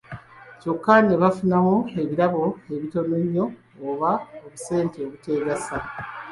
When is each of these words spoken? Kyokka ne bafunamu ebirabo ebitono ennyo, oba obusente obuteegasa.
Kyokka 0.59 0.93
ne 1.01 1.15
bafunamu 1.21 1.77
ebirabo 2.01 2.43
ebitono 2.73 3.13
ennyo, 3.23 3.45
oba 3.89 4.11
obusente 4.45 4.97
obuteegasa. 5.05 5.77